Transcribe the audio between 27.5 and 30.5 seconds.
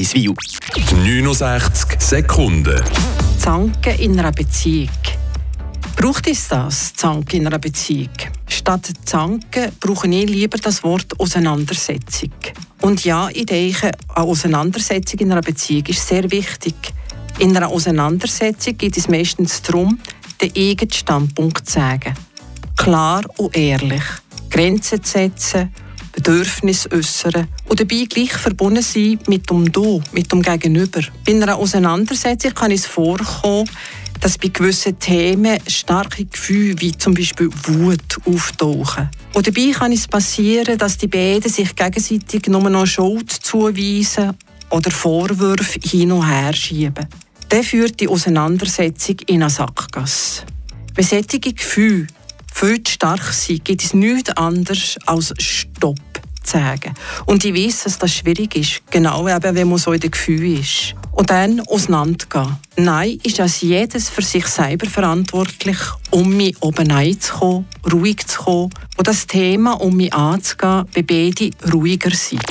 und dabei gleich verbunden sein mit dem Du, mit dem